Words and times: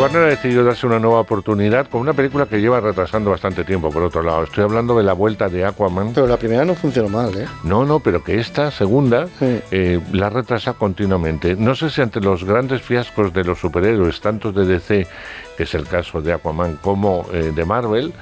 Warner 0.00 0.22
ha 0.22 0.26
decidido 0.26 0.62
darse 0.62 0.86
una 0.86 1.00
nueva 1.00 1.18
oportunidad 1.20 1.88
con 1.88 2.00
una 2.00 2.12
película 2.12 2.46
que 2.46 2.60
lleva 2.60 2.78
retrasando 2.80 3.30
bastante 3.30 3.64
tiempo, 3.64 3.90
por 3.90 4.04
otro 4.04 4.22
lado. 4.22 4.44
Estoy 4.44 4.62
hablando 4.62 4.96
de 4.96 5.02
la 5.02 5.12
vuelta 5.12 5.48
de 5.48 5.64
Aquaman. 5.64 6.12
Pero 6.14 6.28
la 6.28 6.36
primera 6.36 6.64
no 6.64 6.76
funcionó 6.76 7.08
mal, 7.08 7.36
¿eh? 7.36 7.46
No, 7.64 7.84
no, 7.84 7.98
pero 7.98 8.22
que 8.22 8.38
esta 8.38 8.70
segunda 8.70 9.26
Sí. 9.40 9.60
eh, 9.72 10.00
la 10.12 10.30
retrasa 10.30 10.74
continuamente. 10.74 11.56
No 11.56 11.74
sé 11.74 11.90
si 11.90 12.00
ante 12.00 12.20
los 12.20 12.44
grandes 12.44 12.80
fiascos 12.80 13.32
de 13.32 13.42
los 13.42 13.58
superhéroes, 13.58 14.20
tanto 14.20 14.52
de 14.52 14.66
DC, 14.66 15.06
que 15.56 15.62
es 15.64 15.74
el 15.74 15.84
caso 15.88 16.22
de 16.22 16.32
Aquaman, 16.32 16.78
como 16.80 17.26
eh, 17.32 17.50
de 17.52 17.64
Marvel, 17.64 18.12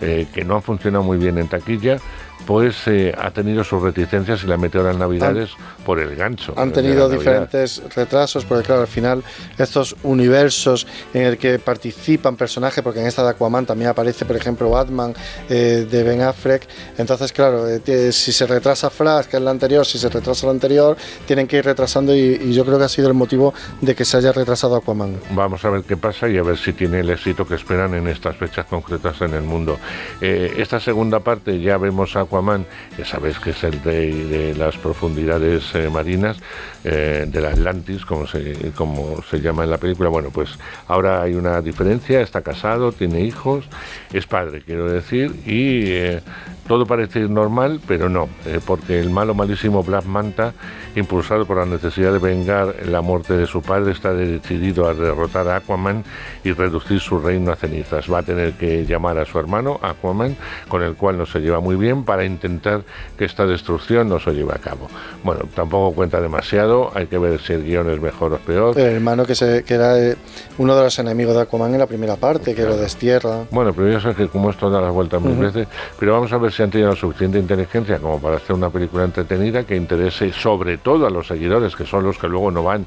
eh, 0.00 0.26
que 0.32 0.42
no 0.42 0.54
han 0.56 0.62
funcionado 0.62 1.04
muy 1.04 1.18
bien 1.18 1.36
en 1.36 1.48
taquilla, 1.48 1.98
pues 2.46 2.86
eh, 2.86 3.14
ha 3.16 3.30
tenido 3.30 3.64
sus 3.64 3.82
reticencias 3.82 4.44
y 4.44 4.46
la 4.46 4.56
metió 4.56 4.88
en 4.88 4.98
Navidades 4.98 5.50
por 5.84 5.98
el 5.98 6.14
gancho. 6.14 6.54
Han 6.56 6.72
tenido 6.72 7.08
diferentes 7.08 7.82
retrasos, 7.94 8.44
porque 8.44 8.64
claro, 8.64 8.82
al 8.82 8.86
final 8.86 9.24
estos 9.58 9.96
universos 10.02 10.86
en 11.14 11.22
el 11.22 11.38
que 11.38 11.58
participan 11.58 12.36
personajes, 12.36 12.82
porque 12.84 13.00
en 13.00 13.06
esta 13.06 13.22
de 13.24 13.30
Aquaman 13.30 13.66
también 13.66 13.90
aparece, 13.90 14.24
por 14.24 14.36
ejemplo, 14.36 14.70
Batman 14.70 15.14
eh, 15.48 15.86
de 15.90 16.02
Ben 16.02 16.22
Affleck, 16.22 16.68
entonces 16.98 17.32
claro, 17.32 17.66
eh, 17.68 18.12
si 18.12 18.32
se 18.32 18.46
retrasa 18.46 18.90
Flash, 18.90 19.26
que 19.26 19.38
es 19.38 19.42
la 19.42 19.50
anterior, 19.50 19.86
si 19.86 19.98
se 19.98 20.08
retrasa 20.08 20.46
la 20.46 20.52
anterior, 20.52 20.96
tienen 21.26 21.46
que 21.46 21.56
ir 21.56 21.64
retrasando 21.64 22.14
y, 22.14 22.40
y 22.42 22.52
yo 22.52 22.64
creo 22.64 22.78
que 22.78 22.84
ha 22.84 22.88
sido 22.88 23.08
el 23.08 23.14
motivo 23.14 23.54
de 23.80 23.94
que 23.94 24.04
se 24.04 24.18
haya 24.18 24.32
retrasado 24.32 24.76
Aquaman. 24.76 25.20
Vamos 25.30 25.64
a 25.64 25.70
ver 25.70 25.82
qué 25.82 25.96
pasa 25.96 26.28
y 26.28 26.36
a 26.36 26.42
ver 26.42 26.58
si 26.58 26.72
tiene 26.72 27.00
el 27.00 27.10
éxito 27.10 27.46
que 27.46 27.54
esperan 27.54 27.94
en 27.94 28.08
estas 28.08 28.36
fechas 28.36 28.66
concretas 28.66 29.20
en 29.22 29.34
el 29.34 29.42
mundo. 29.42 29.78
Esta 30.20 30.80
segunda 30.80 31.20
parte 31.20 31.60
ya 31.60 31.78
vemos 31.78 32.14
a 32.16 32.25
Aquaman, 32.26 32.66
que 32.96 33.04
sabéis 33.04 33.38
que 33.38 33.50
es 33.50 33.64
el 33.64 33.82
rey 33.82 34.12
de 34.12 34.54
las 34.54 34.76
profundidades 34.76 35.74
eh, 35.74 35.88
marinas, 35.90 36.36
eh, 36.84 37.24
del 37.26 37.46
Atlantis, 37.46 38.04
como 38.04 38.26
se, 38.26 38.72
como 38.74 39.22
se 39.22 39.40
llama 39.40 39.64
en 39.64 39.70
la 39.70 39.78
película. 39.78 40.08
Bueno, 40.08 40.30
pues 40.30 40.58
ahora 40.86 41.22
hay 41.22 41.34
una 41.34 41.60
diferencia, 41.60 42.20
está 42.20 42.42
casado, 42.42 42.92
tiene 42.92 43.22
hijos, 43.22 43.64
es 44.12 44.26
padre, 44.26 44.62
quiero 44.64 44.90
decir, 44.90 45.34
y 45.46 45.90
eh, 45.90 46.20
todo 46.68 46.86
parece 46.86 47.20
normal, 47.20 47.80
pero 47.86 48.08
no, 48.08 48.28
porque 48.66 48.98
el 48.98 49.10
malo 49.10 49.34
malísimo 49.34 49.82
Black 49.82 50.04
Manta, 50.04 50.52
impulsado 50.96 51.46
por 51.46 51.58
la 51.58 51.66
necesidad 51.66 52.12
de 52.12 52.18
vengar 52.18 52.74
la 52.86 53.02
muerte 53.02 53.36
de 53.36 53.46
su 53.46 53.62
padre, 53.62 53.92
está 53.92 54.12
decidido 54.12 54.88
a 54.88 54.94
derrotar 54.94 55.48
a 55.48 55.56
Aquaman 55.56 56.04
y 56.42 56.52
reducir 56.52 57.00
su 57.00 57.18
reino 57.18 57.52
a 57.52 57.56
cenizas. 57.56 58.12
Va 58.12 58.18
a 58.18 58.22
tener 58.22 58.54
que 58.54 58.84
llamar 58.84 59.18
a 59.18 59.24
su 59.24 59.38
hermano 59.38 59.78
Aquaman, 59.82 60.36
con 60.68 60.82
el 60.82 60.94
cual 60.94 61.18
no 61.18 61.26
se 61.26 61.40
lleva 61.40 61.60
muy 61.60 61.76
bien, 61.76 62.04
intentar 62.24 62.82
que 63.18 63.24
esta 63.24 63.46
destrucción 63.46 64.08
no 64.08 64.18
se 64.18 64.32
lleve 64.32 64.52
a 64.52 64.58
cabo. 64.58 64.88
Bueno, 65.22 65.42
tampoco 65.54 65.94
cuenta 65.94 66.20
demasiado, 66.20 66.90
hay 66.94 67.06
que 67.06 67.18
ver 67.18 67.40
si 67.40 67.52
el 67.52 67.64
guion 67.64 67.90
es 67.90 68.00
mejor 68.00 68.32
o 68.32 68.38
peor. 68.38 68.78
El 68.78 68.86
hermano 68.86 69.24
que, 69.24 69.34
se, 69.34 69.64
que 69.64 69.74
era 69.74 69.98
eh, 69.98 70.16
uno 70.58 70.76
de 70.76 70.82
los 70.84 70.98
enemigos 70.98 71.34
de 71.34 71.42
Aquaman 71.42 71.72
en 71.72 71.78
la 71.78 71.86
primera 71.86 72.16
parte, 72.16 72.54
que 72.54 72.62
lo 72.62 72.76
destierra. 72.76 73.44
Bueno, 73.50 73.72
pero 73.72 73.90
yo 73.90 74.00
sé 74.00 74.14
que 74.14 74.28
como 74.28 74.50
esto 74.50 74.70
da 74.70 74.80
las 74.80 74.92
vueltas 74.92 75.20
mil 75.20 75.36
veces, 75.36 75.68
pero 75.98 76.12
vamos 76.12 76.32
a 76.32 76.38
ver 76.38 76.52
si 76.52 76.62
han 76.62 76.70
tenido 76.70 76.90
la 76.90 76.96
suficiente 76.96 77.38
inteligencia 77.38 77.98
como 77.98 78.20
para 78.20 78.36
hacer 78.36 78.54
una 78.54 78.70
película 78.70 79.04
entretenida 79.04 79.64
que 79.64 79.76
interese 79.76 80.32
sobre 80.32 80.78
todo 80.78 81.06
a 81.06 81.10
los 81.10 81.26
seguidores, 81.26 81.76
que 81.76 81.86
son 81.86 82.04
los 82.04 82.18
que 82.18 82.28
luego 82.28 82.50
no 82.50 82.62
van 82.62 82.86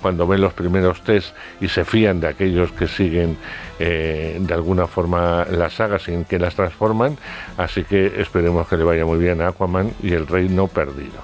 cuando 0.00 0.26
ven 0.26 0.40
los 0.40 0.52
primeros 0.52 1.02
test 1.02 1.34
y 1.60 1.68
se 1.68 1.84
fían 1.84 2.20
de 2.20 2.28
aquellos 2.28 2.72
que 2.72 2.86
siguen 2.86 3.36
eh, 3.78 4.38
de 4.40 4.54
alguna 4.54 4.86
forma 4.86 5.46
las 5.50 5.74
sagas 5.74 6.02
sin 6.02 6.24
que 6.24 6.38
las 6.38 6.54
transforman. 6.54 7.16
Así 7.56 7.84
que 7.84 8.20
esperemos 8.20 8.66
que 8.70 8.76
le 8.76 8.84
vaya 8.84 9.04
muy 9.04 9.18
bien 9.18 9.40
a 9.40 9.48
Aquaman 9.48 9.92
y 10.00 10.12
el 10.12 10.28
reino 10.28 10.68
perdido. 10.68 11.18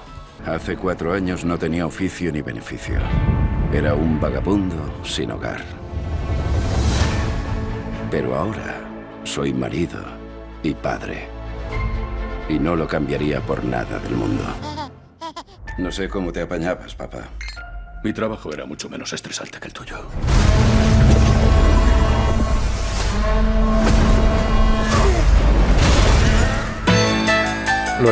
Hace 0.45 0.75
cuatro 0.75 1.13
años 1.13 1.45
no 1.45 1.57
tenía 1.57 1.85
oficio 1.85 2.29
ni 2.29 2.41
beneficio. 2.41 2.99
Era 3.71 3.95
un 3.95 4.19
vagabundo 4.19 4.75
sin 5.03 5.31
hogar. 5.31 5.63
Pero 8.11 8.35
ahora 8.35 8.75
soy 9.23 9.53
marido 9.53 10.03
y 10.61 10.73
padre. 10.73 11.29
Y 12.49 12.59
no 12.59 12.75
lo 12.75 12.85
cambiaría 12.85 13.39
por 13.39 13.63
nada 13.63 13.97
del 13.99 14.13
mundo. 14.13 14.43
No 15.77 15.89
sé 15.89 16.09
cómo 16.09 16.33
te 16.33 16.41
apañabas, 16.41 16.95
papá. 16.95 17.29
Mi 18.03 18.11
trabajo 18.11 18.51
era 18.51 18.65
mucho 18.65 18.89
menos 18.89 19.13
estresante 19.13 19.57
que 19.59 19.67
el 19.67 19.73
tuyo. 19.73 19.97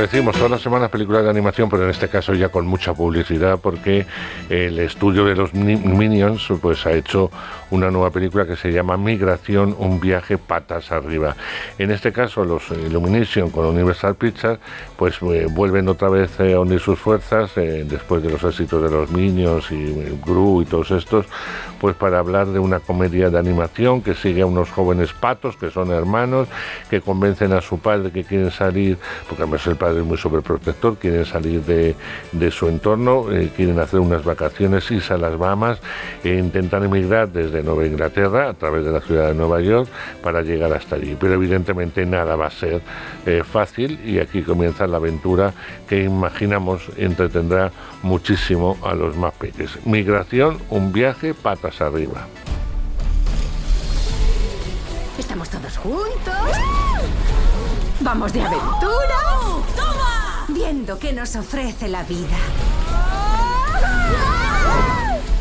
Decimos 0.01 0.35
todas 0.35 0.51
las 0.51 0.61
semanas 0.61 0.89
películas 0.89 1.23
de 1.23 1.29
animación, 1.29 1.69
pero 1.69 1.83
en 1.83 1.89
este 1.89 2.09
caso 2.09 2.33
ya 2.33 2.50
con 2.50 2.67
mucha 2.67 2.94
publicidad 2.94 3.59
porque 3.61 4.06
el 4.50 4.78
estudio 4.79 5.25
de 5.25 5.35
los 5.35 5.53
Ni- 5.53 5.78
Minions 5.78 6.47
pues 6.61 6.85
ha 6.85 6.91
hecho 6.91 7.31
una 7.72 7.89
nueva 7.89 8.11
película 8.11 8.45
que 8.45 8.56
se 8.56 8.72
llama 8.72 8.97
Migración, 8.97 9.75
un 9.79 10.00
viaje 10.00 10.38
patas 10.38 10.91
arriba. 10.91 11.35
En 11.79 11.91
este 11.91 12.11
caso 12.11 12.44
los 12.45 12.69
Illumination 12.72 13.50
con 13.50 13.66
Universal 13.66 14.16
Pictures 14.16 14.59
pues 14.97 15.16
eh, 15.22 15.47
vuelven 15.50 15.88
otra 15.88 16.09
vez 16.09 16.39
eh, 16.39 16.53
a 16.53 16.59
unir 16.59 16.79
sus 16.79 17.00
fuerzas 17.00 17.51
eh, 17.57 17.85
después 17.89 18.22
de 18.22 18.29
los 18.29 18.44
éxitos 18.44 18.83
de 18.83 18.89
los 18.91 19.09
Minions 19.12 19.72
y 19.72 19.94
Gru 20.25 20.62
y 20.62 20.66
todos 20.66 20.91
estos 20.91 21.25
pues 21.79 21.95
para 21.95 22.19
hablar 22.19 22.47
de 22.47 22.59
una 22.59 22.79
comedia 22.79 23.29
de 23.29 23.39
animación 23.39 24.01
que 24.01 24.13
sigue 24.13 24.41
a 24.44 24.45
unos 24.45 24.69
jóvenes 24.72 25.13
patos 25.13 25.57
que 25.57 25.72
son 25.72 25.91
hermanos 25.91 26.47
que 26.89 27.01
convencen 27.01 27.53
a 27.53 27.62
su 27.62 27.79
padre 27.79 28.12
que 28.12 28.23
quieren 28.23 28.51
salir 28.51 28.97
porque 29.27 29.44
además 29.44 29.66
el 29.67 29.75
padre 29.75 29.84
es 29.94 30.03
muy 30.03 30.18
sobreprotector 30.18 30.97
quieren 30.97 31.25
salir 31.25 31.62
de, 31.63 31.96
de 32.31 32.51
su 32.51 32.68
entorno 32.68 33.31
eh, 33.31 33.51
quieren 33.56 33.79
hacer 33.79 34.00
unas 34.00 34.23
vacaciones 34.23 34.90
irse 34.91 35.13
a 35.13 35.18
las 35.18 35.38
Bahamas 35.38 35.79
e 36.23 36.35
intentan 36.35 36.84
emigrar 36.84 37.29
desde 37.29 37.63
Nueva 37.63 37.85
Inglaterra 37.85 38.50
a 38.50 38.53
través 38.53 38.85
de 38.85 38.91
la 38.91 39.01
ciudad 39.01 39.28
de 39.28 39.34
Nueva 39.34 39.62
York 39.62 39.90
para 40.24 40.41
llegar 40.41 40.74
hasta 40.74 40.95
allí 40.95 41.18
pero 41.19 41.34
evidentemente 41.34 42.06
nada 42.06 42.35
va 42.35 42.47
a 42.47 42.51
ser 42.51 42.81
eh, 43.25 43.44
fácil 43.44 44.00
y 44.06 44.19
aquí 44.19 44.41
comienza 44.41 44.88
la 44.88 44.97
aventura 44.97 45.53
que 45.88 46.03
imaginamos 46.03 46.90
entretendrá 46.97 47.72
muchísimo 48.03 48.78
a 48.84 48.94
los 48.94 49.16
más 49.16 49.34
pequeños 49.34 49.78
migración 49.85 50.57
un 50.69 50.91
viaje 50.91 51.34
patas 51.34 51.81
arriba 51.81 52.28
Estamos 55.18 55.50
todos 55.50 55.78
juntos. 55.78 56.34
Vamos 58.01 58.34
de 58.34 58.41
aventura. 58.41 59.55
¡Toma! 59.75 60.46
Viendo 60.47 60.97
qué 61.00 61.13
nos 61.13 61.36
ofrece 61.36 61.88
la 61.88 62.03
vida. 62.03 62.38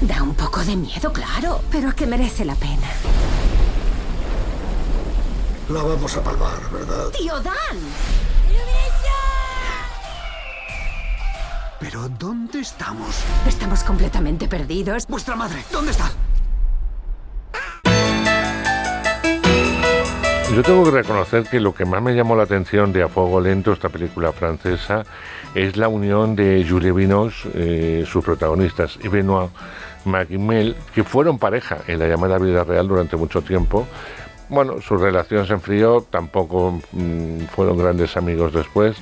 Da 0.00 0.22
un 0.22 0.34
poco 0.34 0.62
de 0.64 0.76
miedo, 0.76 1.12
claro, 1.12 1.62
pero 1.70 1.88
es 1.88 1.94
que 1.94 2.06
merece 2.06 2.44
la 2.44 2.54
pena. 2.54 2.88
La 5.70 5.82
vamos 5.82 6.16
a 6.16 6.22
palmar, 6.22 6.60
¿verdad? 6.70 7.08
¡Tío 7.10 7.40
Dan! 7.40 7.78
¿Pero 11.80 12.08
dónde 12.08 12.60
estamos? 12.60 13.16
Estamos 13.46 13.84
completamente 13.84 14.48
perdidos. 14.48 15.06
¡Vuestra 15.06 15.36
madre! 15.36 15.62
¿Dónde 15.70 15.90
está? 15.90 16.10
Yo 20.54 20.62
tengo 20.62 20.84
que 20.84 20.92
reconocer 20.92 21.42
que 21.50 21.58
lo 21.58 21.74
que 21.74 21.84
más 21.84 22.00
me 22.00 22.14
llamó 22.14 22.36
la 22.36 22.44
atención 22.44 22.92
de 22.92 23.02
A 23.02 23.08
Fuego 23.08 23.40
Lento, 23.40 23.72
esta 23.72 23.88
película 23.88 24.30
francesa, 24.30 25.02
es 25.52 25.76
la 25.76 25.88
unión 25.88 26.36
de 26.36 26.64
Julie 26.68 26.92
Binoche, 26.92 27.48
eh, 27.54 28.04
sus 28.06 28.24
protagonistas, 28.24 28.96
y 29.02 29.08
Benoit 29.08 29.50
Magimel, 30.04 30.76
que 30.94 31.02
fueron 31.02 31.40
pareja 31.40 31.78
en 31.88 31.98
la 31.98 32.06
llamada 32.06 32.38
vida 32.38 32.62
real 32.62 32.86
durante 32.86 33.16
mucho 33.16 33.42
tiempo. 33.42 33.84
Bueno, 34.48 34.80
su 34.80 34.96
relación 34.96 35.44
se 35.44 35.54
enfrió, 35.54 36.06
tampoco 36.08 36.80
mm, 36.92 37.46
fueron 37.46 37.76
grandes 37.76 38.16
amigos 38.16 38.52
después, 38.52 38.96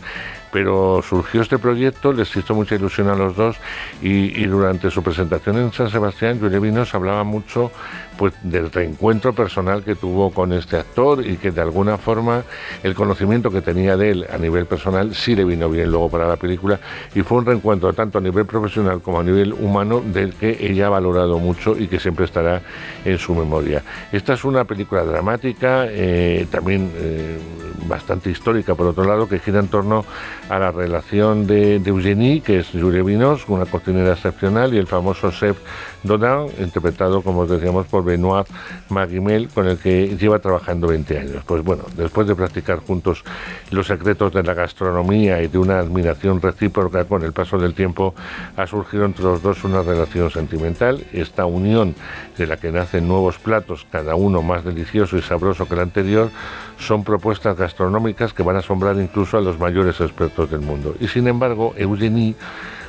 pero 0.53 1.03
surgió 1.03 1.41
este 1.41 1.59
proyecto, 1.59 2.13
les 2.13 2.37
hizo 2.37 2.55
mucha 2.55 2.75
ilusión 2.75 3.09
a 3.09 3.15
los 3.15 3.35
dos 3.35 3.57
y, 4.03 4.45
durante 4.45 4.91
su 4.91 5.03
presentación 5.03 5.57
en 5.57 5.73
San 5.73 5.91
Sebastián, 5.91 6.39
Vinos 6.61 6.95
hablaba 6.95 7.25
mucho 7.25 7.73
pues 8.19 8.35
del 8.43 8.71
reencuentro 8.71 9.33
personal 9.33 9.83
que 9.83 9.95
tuvo 9.95 10.31
con 10.31 10.53
este 10.53 10.77
actor 10.77 11.27
y 11.27 11.39
que 11.39 11.51
de 11.51 11.63
alguna 11.63 11.97
forma 11.97 12.45
el 12.83 12.95
conocimiento 12.95 13.51
que 13.51 13.63
tenía 13.63 13.97
de 13.97 14.11
él 14.11 14.27
a 14.31 14.37
nivel 14.37 14.67
personal 14.67 15.15
sí 15.15 15.35
le 15.35 15.45
vino 15.45 15.71
bien 15.71 15.91
luego 15.91 16.11
para 16.11 16.29
la 16.29 16.37
película 16.37 16.79
y 17.15 17.23
fue 17.23 17.39
un 17.39 17.47
reencuentro 17.47 17.93
tanto 17.95 18.19
a 18.19 18.21
nivel 18.21 18.45
profesional 18.45 19.01
como 19.01 19.21
a 19.21 19.25
nivel 19.25 19.55
humano 19.55 20.03
del 20.05 20.35
que 20.35 20.59
ella 20.61 20.87
ha 20.87 20.91
valorado 20.91 21.39
mucho 21.39 21.77
y 21.79 21.89
que 21.89 21.99
siempre 21.99 22.27
estará 22.27 22.61
en 23.05 23.19
su 23.19 23.35
memoria. 23.35 23.83
Esta 24.13 24.35
es 24.35 24.45
una 24.45 24.65
película 24.65 25.05
dramática, 25.05 25.87
eh, 25.89 26.47
también 26.51 26.91
eh, 26.97 27.39
bastante 27.87 28.31
histórica 28.31 28.75
por 28.75 28.87
otro 28.87 29.05
lado, 29.05 29.29
que 29.29 29.39
gira 29.39 29.61
en 29.61 29.69
torno 29.69 30.05
a 30.49 30.59
la 30.59 30.71
relación 30.71 31.47
de, 31.47 31.77
Eugénie, 31.77 32.41
que 32.41 32.61
es 32.61 32.69
Julia 32.73 33.03
Vinos, 33.03 33.49
una 33.49 33.67
cocinera 33.67 34.13
excepcional, 34.13 34.75
y 34.75 34.79
el 34.79 34.87
famoso 34.87 35.31
chef 35.31 35.57
Dodin, 36.03 36.53
interpretado, 36.59 37.23
como 37.23 37.47
decíamos, 37.47 37.87
por 37.87 38.05
Benoit 38.05 38.47
Maguimel, 38.89 39.49
con 39.49 39.67
el 39.69 39.79
que 39.79 40.17
lleva 40.17 40.39
trabajando 40.39 40.89
20 40.89 41.19
años. 41.19 41.45
Pues 41.47 41.63
bueno, 41.63 41.85
después 41.97 42.27
de 42.27 42.35
practicar 42.35 42.79
juntos 42.79 43.25
los 43.71 43.87
secretos 43.87 44.33
de 44.33 44.43
la 44.43 44.55
gastronomía 44.55 45.43
y 45.43 45.49
de 45.49 45.59
una 45.59 45.79
admiración 45.79 46.41
recíproca 46.41 47.05
con 47.05 47.23
el 47.23 47.33
paso 47.33 47.59
del 47.59 47.75
tiempo, 47.75 48.15
ha 48.57 48.67
surgido 48.67 49.05
entre 49.05 49.25
los 49.25 49.43
dos 49.43 49.65
una 49.65 49.83
relación 49.83 50.31
sentimental. 50.31 51.05
Esta 51.13 51.47
unión 51.47 51.95
de 52.37 52.47
la 52.47 52.57
que 52.57 52.73
nacen 52.73 53.07
nuevos 53.07 53.39
platos, 53.39 53.87
cada 53.91 54.15
uno 54.15 54.43
más 54.43 54.65
delicioso 54.65 55.17
y 55.17 55.23
sabroso 55.23 55.67
que 55.67 55.75
el 55.75 55.81
anterior, 55.81 56.31
son 56.79 57.05
propuestas 57.05 57.57
gastronómicas 57.57 58.33
que 58.33 58.43
van 58.43 58.57
a 58.57 58.59
asombrar 58.61 58.97
incluso 58.97 59.39
a 59.39 59.41
los 59.41 59.59
mayores 59.59 60.01
expertos 60.01 60.51
del 60.51 60.61
mundo. 60.61 60.95
Y 61.01 61.09
sin 61.09 61.29
embargo, 61.29 61.75
Eugenie, 61.77 62.35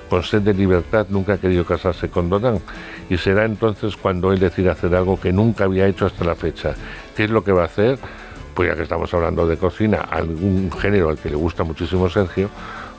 con 0.10 0.24
sed 0.24 0.42
de 0.42 0.54
libertad, 0.54 1.08
nunca 1.10 1.34
ha 1.34 1.38
querido 1.38 1.66
casarse 1.66 2.10
con 2.10 2.30
Donan. 2.30 2.60
Y 3.10 3.18
será 3.18 3.46
entonces 3.46 3.96
cuando 3.96 4.32
él 4.32 4.40
decida 4.40 4.74
hacer 4.74 4.96
algo 4.96 5.20
que 5.20 5.34
nunca 5.34 5.66
había 5.66 5.88
hecho 5.88 6.06
hasta 6.06 6.24
la 6.24 6.36
fecha. 6.36 6.76
¿Qué 7.16 7.26
es 7.26 7.30
lo 7.30 7.44
que 7.44 7.52
va 7.52 7.64
a 7.64 7.66
hacer? 7.66 7.98
Pues 8.54 8.70
ya 8.70 8.76
que 8.76 8.84
estamos 8.84 9.14
hablando 9.14 9.48
de 9.48 9.58
cocina, 9.58 10.02
algún 10.02 10.72
género 10.72 11.10
al 11.10 11.18
que 11.18 11.30
le 11.30 11.36
gusta 11.36 11.64
muchísimo 11.64 12.10
Sergio, 12.10 12.50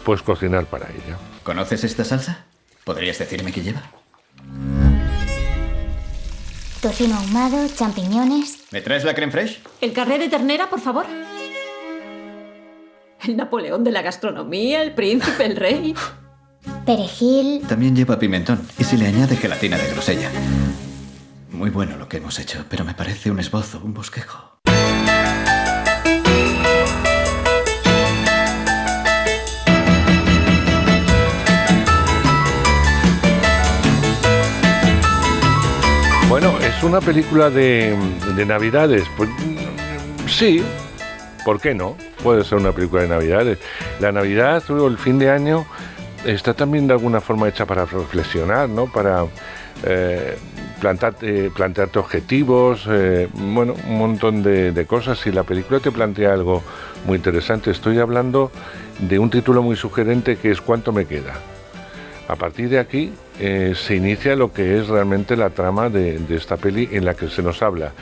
pues 0.04 0.22
cocinar 0.22 0.66
para 0.66 0.86
ella. 0.86 1.16
¿Conoces 1.42 1.84
esta 1.84 2.04
salsa? 2.04 2.44
¿Podrías 2.84 3.18
decirme 3.18 3.52
qué 3.52 3.62
lleva? 3.62 3.82
Tocino 6.82 7.14
ahumado, 7.16 7.66
champiñones. 7.74 8.64
¿Me 8.70 8.82
traes 8.82 9.04
la 9.04 9.14
creme 9.14 9.32
fraiche? 9.32 9.60
El 9.80 9.92
carré 9.92 10.18
de 10.18 10.28
ternera, 10.28 10.68
por 10.68 10.80
favor. 10.80 11.06
El 13.26 13.36
Napoleón 13.38 13.84
de 13.84 13.90
la 13.90 14.02
gastronomía, 14.02 14.82
el 14.82 14.92
príncipe, 14.92 15.46
el 15.46 15.56
rey. 15.56 15.94
Perejil. 16.84 17.62
También 17.66 17.96
lleva 17.96 18.18
pimentón. 18.18 18.60
Y 18.78 18.84
si 18.84 18.96
le 18.96 19.06
añade 19.06 19.36
gelatina 19.36 19.78
de 19.78 19.90
grosella. 19.90 20.30
Muy 21.50 21.70
bueno 21.70 21.96
lo 21.96 22.08
que 22.08 22.18
hemos 22.18 22.38
hecho, 22.38 22.64
pero 22.68 22.84
me 22.84 22.94
parece 22.94 23.30
un 23.30 23.40
esbozo, 23.40 23.80
un 23.82 23.94
bosquejo. 23.94 24.54
Bueno, 36.28 36.52
es 36.58 36.82
una 36.82 37.00
película 37.00 37.48
de, 37.48 37.96
Navidades. 38.44 39.04
Pues, 39.16 39.30
sí, 40.26 40.62
¿por 41.44 41.60
qué 41.60 41.74
no? 41.74 41.96
Puede 42.22 42.42
ser 42.44 42.58
una 42.58 42.72
película 42.72 43.02
de 43.02 43.08
Navidades. 43.08 43.58
La 44.00 44.10
Navidad 44.10 44.68
o 44.68 44.88
el 44.88 44.98
fin 44.98 45.18
de 45.18 45.30
año 45.30 45.64
está 46.24 46.54
también 46.54 46.86
de 46.86 46.94
alguna 46.94 47.20
forma 47.20 47.48
hecha 47.48 47.66
para 47.66 47.84
reflexionar, 47.84 48.68
¿no? 48.68 48.86
Para 48.86 49.26
eh, 49.84 50.36
plantearte, 50.80 51.98
objetivos, 51.98 52.86
eh, 52.88 53.28
bueno, 53.32 53.74
un 53.86 53.98
montón 53.98 54.42
de, 54.42 54.86
cosas. 54.86 55.26
Y 55.26 55.32
la 55.32 55.42
película 55.44 55.80
te 55.80 55.90
plantea 55.90 56.32
algo 56.32 56.62
muy 57.06 57.16
interesante. 57.16 57.70
Estoy 57.70 57.98
hablando 57.98 58.50
de 58.98 59.18
un 59.18 59.30
título 59.30 59.62
muy 59.62 59.76
sugerente 59.76 60.36
que 60.36 60.50
es 60.50 60.60
¿Cuánto 60.60 60.92
me 60.92 61.06
queda? 61.06 61.34
A 62.26 62.36
partir 62.36 62.70
de 62.70 62.78
aquí 62.78 63.12
eh, 63.38 63.74
se 63.76 63.96
inicia 63.96 64.34
lo 64.34 64.52
que 64.52 64.78
es 64.78 64.88
realmente 64.88 65.36
la 65.36 65.50
trama 65.50 65.90
de, 65.90 66.18
esta 66.30 66.56
peli 66.56 66.88
en 66.92 67.04
la 67.04 67.14
que 67.14 67.28
se 67.28 67.42
nos 67.42 67.62
habla 67.62 67.92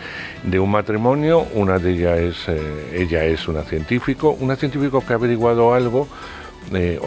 de 0.44 0.60
un 0.60 0.70
matrimonio, 0.70 1.46
una 1.54 1.78
de 1.78 1.90
ellas 1.90 2.18
es, 2.18 2.48
eh, 2.48 3.00
ella 3.02 3.24
es 3.24 3.48
una 3.48 3.62
científico, 3.62 4.36
una 4.38 4.54
científico 4.54 5.04
que 5.04 5.12
ha 5.12 5.16
averiguado 5.16 5.74
algo 5.74 6.06
eh, 6.74 7.00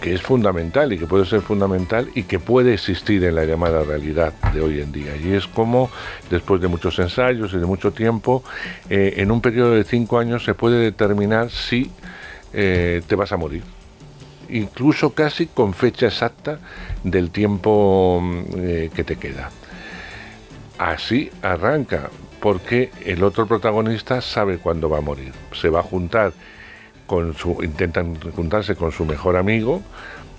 que 0.00 0.14
es 0.14 0.22
fundamental 0.22 0.92
y 0.92 0.98
que 0.98 1.06
puede 1.06 1.24
ser 1.26 1.40
fundamental 1.40 2.08
y 2.14 2.24
que 2.24 2.38
puede 2.38 2.74
existir 2.74 3.22
en 3.24 3.34
la 3.34 3.44
llamada 3.44 3.82
realidad 3.84 4.32
de 4.52 4.60
hoy 4.60 4.80
en 4.80 4.92
día. 4.92 5.16
Y 5.16 5.32
es 5.32 5.46
como, 5.46 5.90
después 6.30 6.60
de 6.60 6.68
muchos 6.68 6.98
ensayos 6.98 7.52
y 7.52 7.58
de 7.58 7.66
mucho 7.66 7.92
tiempo, 7.92 8.42
en 8.88 9.30
un 9.30 9.40
periodo 9.40 9.72
de 9.72 9.84
cinco 9.84 10.18
años 10.18 10.44
se 10.44 10.54
puede 10.54 10.78
determinar 10.78 11.50
si 11.50 11.90
te 12.52 13.14
vas 13.16 13.32
a 13.32 13.36
morir 13.36 13.62
incluso 14.48 15.14
casi 15.14 15.46
con 15.46 15.74
fecha 15.74 16.06
exacta 16.06 16.58
del 17.02 17.30
tiempo 17.30 18.20
mm, 18.22 18.44
eh, 18.56 18.90
que 18.94 19.04
te 19.04 19.16
queda. 19.16 19.50
Así 20.78 21.30
arranca, 21.42 22.10
porque 22.40 22.90
el 23.04 23.22
otro 23.22 23.46
protagonista 23.46 24.20
sabe 24.20 24.58
cuándo 24.58 24.88
va 24.88 24.98
a 24.98 25.02
morir. 25.02 25.32
Se 25.52 25.70
va 25.70 25.80
a 25.80 25.82
juntar 25.82 26.32
con 27.06 27.34
su, 27.34 27.62
intentan 27.62 28.18
juntarse 28.32 28.76
con 28.76 28.92
su 28.92 29.04
mejor 29.04 29.36
amigo, 29.36 29.82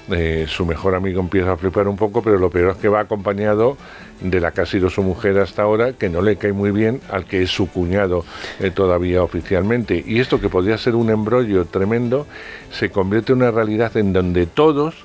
eh, 0.10 0.46
su 0.48 0.66
mejor 0.66 0.96
amigo 0.96 1.20
empieza 1.20 1.52
a 1.52 1.58
flipar 1.58 1.88
un 1.88 1.98
poco, 1.98 2.22
pero 2.22 2.38
lo 2.38 2.50
peor 2.50 2.72
es 2.72 2.78
que 2.78 2.88
va 2.88 3.02
acompañado 3.02 3.76
de 4.22 4.40
la 4.40 4.52
que 4.52 4.62
ha 4.62 4.66
sido 4.66 4.90
su 4.90 5.04
mujer 5.04 5.38
hasta 5.38 5.64
ahora, 5.64 5.94
que 5.94 6.08
no 6.08 6.22
le 6.22 6.38
cae 6.38 6.54
muy 6.54 6.72
bien 6.72 7.02
al 7.12 7.26
que 7.26 7.44
es 7.44 7.52
su 7.52 7.70
cuñado 7.70 8.24
eh, 8.60 8.72
todavía 8.72 9.22
oficialmente. 9.22 10.02
Y 10.06 10.20
esto 10.20 10.40
que 10.40 10.48
podría 10.48 10.78
ser 10.78 10.96
un 10.96 11.10
embrollo 11.10 11.66
tremendo, 11.66 12.26
se 12.72 12.90
convierte 12.90 13.34
en 13.34 13.40
una 13.40 13.52
realidad 13.52 13.98
en 13.98 14.14
donde 14.14 14.46
todos 14.46 14.96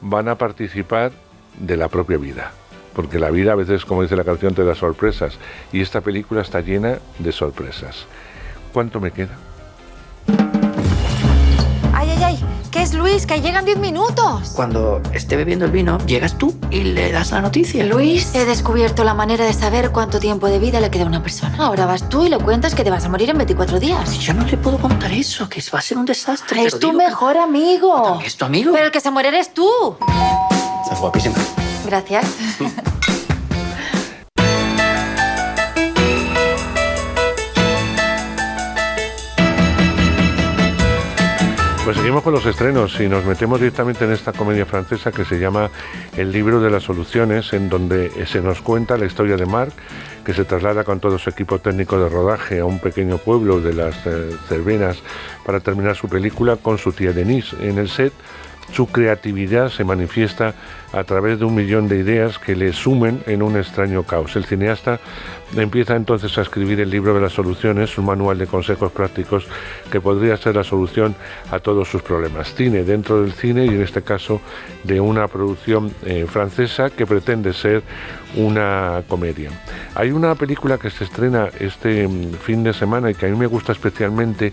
van 0.00 0.28
a 0.28 0.38
participar 0.38 1.10
de 1.58 1.76
la 1.76 1.88
propia 1.88 2.18
vida. 2.18 2.52
Porque 2.94 3.18
la 3.18 3.30
vida 3.30 3.52
a 3.52 3.56
veces, 3.56 3.84
como 3.84 4.02
dice 4.02 4.14
la 4.14 4.22
canción, 4.22 4.54
te 4.54 4.64
da 4.64 4.76
sorpresas. 4.76 5.36
Y 5.72 5.80
esta 5.80 6.00
película 6.00 6.42
está 6.42 6.60
llena 6.60 6.98
de 7.18 7.32
sorpresas. 7.32 8.06
¿Cuánto 8.72 9.00
me 9.00 9.10
queda? 9.10 9.36
¿Qué 12.74 12.82
es 12.82 12.92
Luis? 12.92 13.24
Que 13.24 13.40
llegan 13.40 13.64
10 13.64 13.78
minutos. 13.78 14.50
Cuando 14.56 15.00
esté 15.12 15.36
bebiendo 15.36 15.64
el 15.64 15.70
vino, 15.70 15.98
llegas 16.06 16.36
tú 16.36 16.52
y 16.70 16.82
le 16.82 17.12
das 17.12 17.30
la 17.30 17.40
noticia. 17.40 17.84
Luis, 17.84 18.34
he 18.34 18.44
descubierto 18.44 19.04
la 19.04 19.14
manera 19.14 19.44
de 19.44 19.52
saber 19.52 19.92
cuánto 19.92 20.18
tiempo 20.18 20.48
de 20.48 20.58
vida 20.58 20.80
le 20.80 20.90
queda 20.90 21.04
a 21.04 21.06
una 21.06 21.22
persona. 21.22 21.56
Ahora 21.58 21.86
vas 21.86 22.08
tú 22.08 22.24
y 22.24 22.28
le 22.28 22.38
cuentas 22.38 22.74
que 22.74 22.82
te 22.82 22.90
vas 22.90 23.04
a 23.04 23.08
morir 23.08 23.30
en 23.30 23.38
24 23.38 23.78
días. 23.78 24.18
Yo 24.18 24.34
no 24.34 24.44
le 24.44 24.56
puedo 24.56 24.78
contar 24.78 25.12
eso, 25.12 25.48
que 25.48 25.62
va 25.72 25.78
a 25.78 25.82
ser 25.82 25.98
un 25.98 26.04
desastre. 26.04 26.64
Es 26.64 26.80
tu 26.80 26.92
mejor 26.92 27.36
amigo. 27.36 28.20
¿Es 28.24 28.36
tu 28.36 28.44
amigo? 28.44 28.72
Pero 28.72 28.86
el 28.86 28.90
que 28.90 29.00
se 29.00 29.12
muere 29.12 29.28
eres 29.28 29.54
tú. 29.54 29.70
Estás 30.82 31.00
guapísima. 31.00 31.36
Gracias. 31.86 32.26
Pues 41.84 41.98
seguimos 41.98 42.22
con 42.22 42.32
los 42.32 42.46
estrenos 42.46 42.98
y 42.98 43.08
nos 43.08 43.26
metemos 43.26 43.60
directamente 43.60 44.06
en 44.06 44.12
esta 44.12 44.32
comedia 44.32 44.64
francesa 44.64 45.12
que 45.12 45.26
se 45.26 45.38
llama 45.38 45.70
El 46.16 46.32
libro 46.32 46.58
de 46.58 46.70
las 46.70 46.82
soluciones, 46.82 47.52
en 47.52 47.68
donde 47.68 48.24
se 48.26 48.40
nos 48.40 48.62
cuenta 48.62 48.96
la 48.96 49.04
historia 49.04 49.36
de 49.36 49.44
Marc, 49.44 49.74
que 50.24 50.32
se 50.32 50.46
traslada 50.46 50.84
con 50.84 50.98
todo 50.98 51.18
su 51.18 51.28
equipo 51.28 51.58
técnico 51.58 51.98
de 51.98 52.08
rodaje 52.08 52.60
a 52.60 52.64
un 52.64 52.78
pequeño 52.78 53.18
pueblo 53.18 53.60
de 53.60 53.74
las 53.74 53.94
eh, 54.06 54.30
Cervenas 54.48 54.96
para 55.44 55.60
terminar 55.60 55.94
su 55.94 56.08
película 56.08 56.56
con 56.56 56.78
su 56.78 56.92
tía 56.92 57.12
Denise. 57.12 57.54
En 57.60 57.76
el 57.76 57.90
set 57.90 58.14
su 58.72 58.86
creatividad 58.86 59.70
se 59.70 59.84
manifiesta 59.84 60.54
a 60.92 61.04
través 61.04 61.40
de 61.40 61.44
un 61.44 61.54
millón 61.54 61.88
de 61.88 61.98
ideas 61.98 62.38
que 62.38 62.54
le 62.54 62.72
sumen 62.72 63.22
en 63.26 63.42
un 63.42 63.56
extraño 63.56 64.04
caos. 64.04 64.36
El 64.36 64.44
cineasta 64.44 65.00
empieza 65.56 65.96
entonces 65.96 66.36
a 66.38 66.42
escribir 66.42 66.80
el 66.80 66.90
libro 66.90 67.14
de 67.14 67.20
las 67.20 67.32
soluciones, 67.32 67.96
un 67.98 68.06
manual 68.06 68.38
de 68.38 68.46
consejos 68.46 68.92
prácticos 68.92 69.46
que 69.90 70.00
podría 70.00 70.36
ser 70.36 70.56
la 70.56 70.64
solución 70.64 71.14
a 71.50 71.58
todos 71.58 71.88
sus 71.88 72.02
problemas. 72.02 72.54
Cine 72.54 72.84
dentro 72.84 73.22
del 73.22 73.32
cine 73.32 73.64
y 73.66 73.68
en 73.68 73.82
este 73.82 74.02
caso 74.02 74.40
de 74.84 75.00
una 75.00 75.26
producción 75.28 75.92
eh, 76.04 76.26
francesa 76.28 76.90
que 76.90 77.06
pretende 77.06 77.52
ser 77.52 77.82
una 78.36 79.02
comedia. 79.08 79.50
Hay 79.94 80.10
una 80.10 80.34
película 80.34 80.78
que 80.78 80.90
se 80.90 81.04
estrena 81.04 81.48
este 81.58 82.06
mm, 82.06 82.34
fin 82.34 82.62
de 82.62 82.72
semana 82.72 83.10
y 83.10 83.14
que 83.14 83.26
a 83.26 83.28
mí 83.28 83.36
me 83.36 83.46
gusta 83.46 83.72
especialmente 83.72 84.52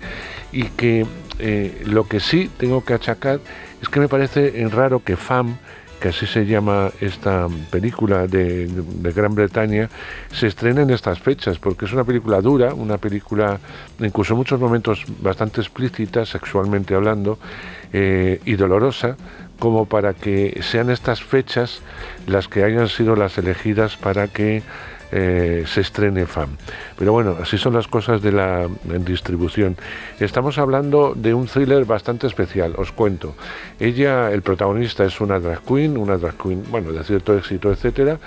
y 0.52 0.64
que 0.64 1.06
eh, 1.40 1.84
lo 1.86 2.08
que 2.08 2.20
sí 2.20 2.50
tengo 2.58 2.84
que 2.84 2.94
achacar 2.94 3.40
es 3.82 3.90
que 3.90 4.00
me 4.00 4.08
parece 4.08 4.68
raro 4.72 5.04
que 5.04 5.16
FAM 5.16 5.58
que 6.02 6.10
así 6.10 6.26
se 6.26 6.48
llama 6.48 6.92
esta 7.00 7.48
película 7.70 8.26
de, 8.26 8.68
Gran 9.16 9.36
Bretaña, 9.36 9.88
se 10.32 10.48
estrena 10.48 10.82
en 10.82 10.90
estas 10.90 11.20
fechas, 11.20 11.60
porque 11.60 11.86
es 11.86 11.94
una 11.94 12.04
película 12.04 12.42
dura, 12.42 12.74
una 12.74 12.98
película 12.98 13.60
incluso 14.00 14.34
en 14.34 14.38
muchos 14.40 14.60
momentos 14.60 15.06
bastante 15.22 15.62
explícita, 15.62 16.26
sexualmente 16.26 16.96
hablando, 16.96 17.38
eh, 17.94 18.42
y 18.46 18.56
dolorosa, 18.56 19.16
como 19.60 19.86
para 19.86 20.16
que 20.16 20.60
sean 20.64 20.90
estas 20.90 21.22
fechas 21.22 21.82
las 22.26 22.48
que 22.48 22.64
hayan 22.64 22.90
sido 22.90 23.16
las 23.16 23.38
elegidas 23.38 23.96
para 23.96 24.28
que 24.28 24.64
eh, 25.12 25.64
se 25.68 25.82
estrene 25.82 26.26
FAM. 26.26 26.50
Pero 26.98 27.12
bueno, 27.12 27.36
así 27.42 27.58
son 27.58 27.74
las 27.74 27.88
cosas 27.88 28.22
de 28.22 28.32
la 28.32 28.68
distribución. 29.00 29.76
Estamos 30.20 30.58
hablando 30.58 31.14
de 31.16 31.34
un 31.34 31.48
thriller 31.48 31.86
bastante 31.86 32.28
especial, 32.28 32.74
os 32.78 32.92
cuento. 32.92 33.36
Ella, 33.80 34.32
el 34.32 34.42
protagonista 34.42 35.04
es 35.04 35.20
una 35.20 35.40
drag 35.40 35.62
queen, 35.62 35.98
una 35.98 36.18
drag 36.18 36.36
queen, 36.38 36.64
bueno, 36.70 36.92
de 36.92 37.04
cierto 37.04 37.38
éxito, 37.38 37.72
etcétera, 37.72 38.20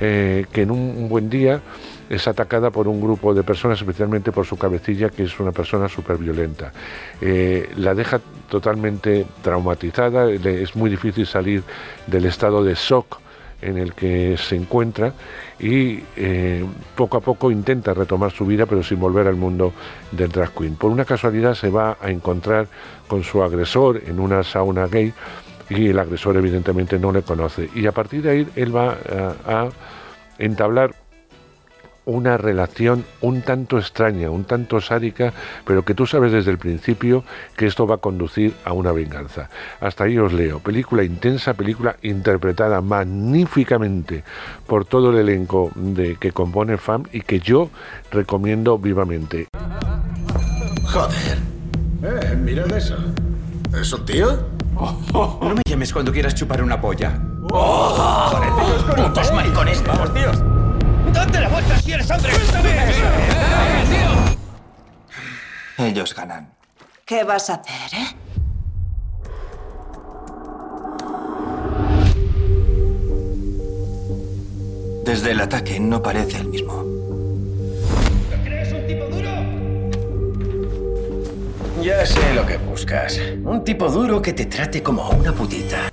eh, 0.00 0.46
que 0.52 0.62
en 0.62 0.70
un, 0.70 1.08
buen 1.08 1.28
día 1.28 1.60
es 2.08 2.28
atacada 2.28 2.70
por 2.70 2.88
un 2.88 3.00
grupo 3.00 3.34
de 3.34 3.42
personas, 3.42 3.78
especialmente 3.78 4.32
por 4.32 4.46
su 4.46 4.56
cabecilla, 4.56 5.10
que 5.10 5.24
es 5.24 5.40
una 5.40 5.52
persona 5.52 5.88
súper 5.88 6.18
violenta. 6.18 6.72
Eh, 7.20 7.68
la 7.76 7.94
deja 7.94 8.20
totalmente 8.48 9.26
traumatizada, 9.42 10.30
es 10.30 10.76
muy 10.76 10.88
difícil 10.88 11.26
salir 11.26 11.62
del 12.06 12.24
estado 12.24 12.62
de 12.64 12.74
shock 12.74 13.20
en 13.60 13.78
el 13.78 13.94
que 13.94 14.36
se 14.36 14.56
encuentra 14.56 15.12
y 15.58 16.00
eh, 16.16 16.64
poco 16.94 17.16
a 17.16 17.20
poco 17.20 17.50
intenta 17.50 17.94
retomar 17.94 18.30
su 18.30 18.46
vida 18.46 18.66
pero 18.66 18.82
sin 18.82 19.00
volver 19.00 19.26
al 19.26 19.36
mundo 19.36 19.72
del 20.12 20.30
drag 20.30 20.52
queen. 20.52 20.76
Por 20.76 20.90
una 20.90 21.04
casualidad 21.04 21.54
se 21.54 21.70
va 21.70 21.96
a 22.00 22.10
encontrar 22.10 22.68
con 23.06 23.22
su 23.24 23.42
agresor 23.42 24.02
en 24.06 24.20
una 24.20 24.42
sauna 24.42 24.86
gay 24.86 25.12
y 25.70 25.88
el 25.88 25.98
agresor 25.98 26.36
evidentemente 26.36 26.98
no 26.98 27.12
le 27.12 27.22
conoce 27.22 27.68
y 27.74 27.86
a 27.86 27.92
partir 27.92 28.22
de 28.22 28.30
ahí 28.30 28.48
él 28.56 28.74
va 28.74 28.96
a 29.46 29.68
entablar 30.38 30.94
una 32.08 32.38
relación 32.38 33.04
un 33.20 33.42
tanto 33.42 33.78
extraña, 33.78 34.30
un 34.30 34.44
tanto 34.44 34.80
sádica, 34.80 35.34
pero 35.66 35.84
que 35.84 35.94
tú 35.94 36.06
sabes 36.06 36.32
desde 36.32 36.50
el 36.50 36.58
principio 36.58 37.22
que 37.54 37.66
esto 37.66 37.86
va 37.86 37.96
a 37.96 37.98
conducir 37.98 38.54
a 38.64 38.72
una 38.72 38.92
venganza. 38.92 39.50
Hasta 39.80 40.04
ahí 40.04 40.18
os 40.18 40.32
leo. 40.32 40.58
Película 40.58 41.04
intensa, 41.04 41.52
película 41.52 41.96
interpretada 42.02 42.80
magníficamente 42.80 44.24
por 44.66 44.86
todo 44.86 45.10
el 45.10 45.18
elenco 45.18 45.70
de, 45.74 46.16
que 46.16 46.32
compone 46.32 46.78
FAM 46.78 47.04
y 47.12 47.20
que 47.20 47.40
yo 47.40 47.68
recomiendo 48.10 48.78
vivamente. 48.78 49.48
Joder. 50.84 51.38
Eh, 52.02 52.36
mirad 52.36 52.72
eso. 52.72 52.96
¿Es 53.78 53.92
un 53.92 54.06
tío? 54.06 54.38
No 54.74 55.54
me 55.54 55.62
llames 55.68 55.92
cuando 55.92 56.10
quieras 56.10 56.34
chupar 56.34 56.62
una 56.62 56.80
polla. 56.80 57.20
¡Oh! 57.52 58.40
¡Putos 58.96 59.32
maricones! 59.32 59.82
¡Vamos, 59.86 60.14
tíos! 60.14 60.42
¡Date 61.18 61.40
la 61.40 61.48
vuelta 61.48 61.76
si 61.80 61.90
eres 61.90 62.08
hombre! 62.12 62.32
Ellos 65.78 66.14
ganan. 66.14 66.52
¿Qué 67.04 67.24
vas 67.24 67.50
a 67.50 67.54
hacer, 67.54 67.98
eh? 67.98 68.06
Desde 75.04 75.32
el 75.32 75.40
ataque 75.40 75.80
no 75.80 76.00
parece 76.00 76.36
el 76.36 76.46
mismo. 76.50 76.84
¿Crees 78.44 78.72
un 78.72 78.86
tipo 78.86 79.04
duro? 79.06 79.30
Ya 81.82 82.06
sé 82.06 82.32
lo 82.32 82.46
que 82.46 82.58
buscas. 82.58 83.18
Un 83.42 83.64
tipo 83.64 83.88
duro 83.88 84.22
que 84.22 84.34
te 84.34 84.46
trate 84.46 84.84
como 84.84 85.10
una 85.10 85.32
putita. 85.32 85.90